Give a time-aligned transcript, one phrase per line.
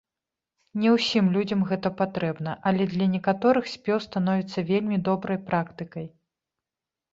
[0.83, 6.13] Не ўсім людзям гэта патрэбна, але для некаторых спеў становіцца вельмі добрай практыкай.